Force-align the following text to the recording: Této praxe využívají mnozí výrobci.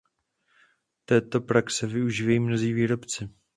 Této 1.05 1.41
praxe 1.41 1.87
využívají 1.87 2.39
mnozí 2.39 2.73
výrobci. 2.73 3.29